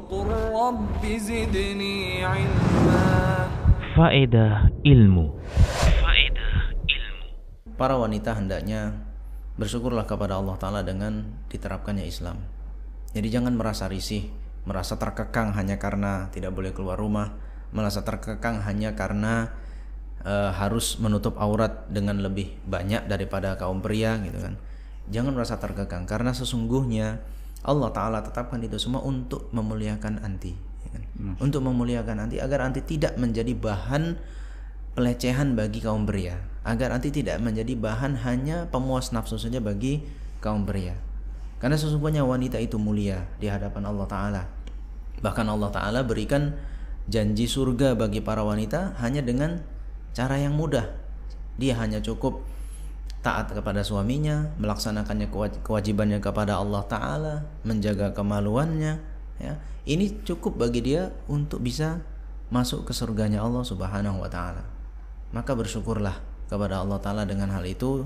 [0.00, 3.04] وقل رب زدني علما
[3.96, 5.40] Faedah ilmu.
[6.04, 7.28] Faedah ilmu.
[7.80, 8.92] Para wanita hendaknya
[9.56, 12.36] bersyukurlah kepada Allah Ta'ala dengan diterapkannya Islam.
[13.16, 14.28] Jadi jangan merasa risih,
[14.68, 17.40] merasa terkekang hanya karena tidak boleh keluar rumah,
[17.72, 19.56] merasa terkekang hanya karena
[20.28, 24.60] eh, harus menutup aurat dengan lebih banyak daripada kaum pria gitu kan.
[25.08, 27.24] Jangan merasa terkekang karena sesungguhnya
[27.61, 30.53] Allah Ta'ala tetapkan itu semua untuk memuliakan anti.
[30.85, 31.03] ya kan?
[31.37, 34.17] Untuk memuliakan anti agar anti tidak menjadi bahan
[34.91, 40.03] pelecehan bagi kaum pria agar nanti tidak menjadi bahan hanya pemuas nafsu saja bagi
[40.43, 40.93] kaum pria
[41.57, 44.43] karena sesungguhnya wanita itu mulia di hadapan Allah Ta'ala
[45.23, 46.53] bahkan Allah Ta'ala berikan
[47.09, 49.63] janji surga bagi para wanita hanya dengan
[50.13, 50.85] cara yang mudah
[51.57, 52.43] dia hanya cukup
[53.21, 58.97] taat kepada suaminya melaksanakannya kewaj- kewajibannya kepada Allah Ta'ala menjaga kemaluannya
[59.37, 59.53] ya
[59.85, 62.01] ini cukup bagi dia untuk bisa
[62.53, 64.61] masuk ke surganya Allah Subhanahu wa taala.
[65.31, 66.19] Maka bersyukurlah
[66.51, 68.05] kepada Allah taala dengan hal itu.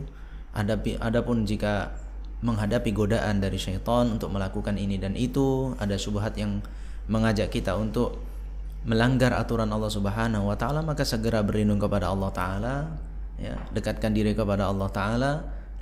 [0.56, 1.92] Hadapi adapun jika
[2.40, 6.64] menghadapi godaan dari syaitan untuk melakukan ini dan itu, ada syubhat yang
[7.12, 8.24] mengajak kita untuk
[8.86, 12.76] melanggar aturan Allah Subhanahu wa taala, maka segera berlindung kepada Allah taala,
[13.40, 15.32] ya, dekatkan diri kepada Allah taala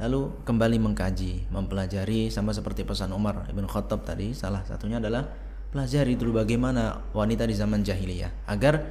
[0.01, 5.29] lalu kembali mengkaji, mempelajari sama seperti pesan Umar Ibn Khattab tadi, salah satunya adalah
[5.69, 8.81] pelajari dulu bagaimana wanita di zaman jahiliyah agar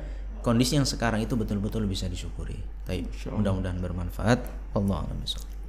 [0.43, 2.59] kondisi yang sekarang itu betul-betul bisa disyukuri.
[2.87, 4.43] Baik, mudah-mudahan bermanfaat.
[4.75, 5.62] A'lam bishawab.